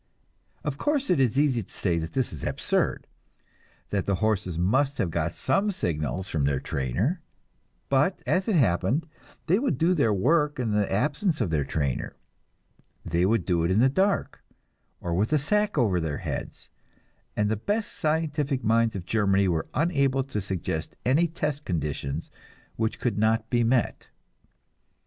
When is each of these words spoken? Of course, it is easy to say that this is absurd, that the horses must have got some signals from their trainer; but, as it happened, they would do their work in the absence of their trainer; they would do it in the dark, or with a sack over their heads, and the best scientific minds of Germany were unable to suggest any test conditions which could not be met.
Of 0.63 0.79
course, 0.79 1.11
it 1.11 1.19
is 1.19 1.37
easy 1.37 1.61
to 1.61 1.71
say 1.71 1.99
that 1.99 2.13
this 2.13 2.33
is 2.33 2.43
absurd, 2.43 3.05
that 3.91 4.07
the 4.07 4.15
horses 4.15 4.57
must 4.57 4.97
have 4.97 5.11
got 5.11 5.35
some 5.35 5.69
signals 5.69 6.27
from 6.27 6.45
their 6.45 6.59
trainer; 6.59 7.21
but, 7.87 8.19
as 8.25 8.47
it 8.47 8.55
happened, 8.55 9.05
they 9.45 9.59
would 9.59 9.77
do 9.77 9.93
their 9.93 10.11
work 10.11 10.57
in 10.57 10.71
the 10.71 10.91
absence 10.91 11.39
of 11.39 11.51
their 11.51 11.63
trainer; 11.63 12.15
they 13.05 13.27
would 13.27 13.45
do 13.45 13.63
it 13.63 13.69
in 13.69 13.77
the 13.79 13.89
dark, 13.89 14.43
or 14.99 15.13
with 15.13 15.31
a 15.33 15.37
sack 15.37 15.77
over 15.77 15.99
their 15.99 16.17
heads, 16.17 16.71
and 17.37 17.47
the 17.47 17.55
best 17.55 17.91
scientific 17.93 18.63
minds 18.63 18.95
of 18.95 19.05
Germany 19.05 19.47
were 19.47 19.67
unable 19.75 20.23
to 20.23 20.41
suggest 20.41 20.95
any 21.05 21.27
test 21.27 21.63
conditions 21.63 22.31
which 22.75 22.99
could 22.99 23.19
not 23.19 23.51
be 23.51 23.63
met. 23.63 24.07